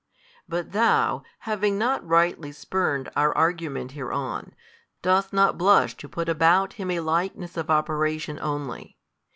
[0.49, 4.55] But thou, having not rightly spurned our argument hereon,
[5.03, 8.97] dost not blush to put about Him a likeness of operation only.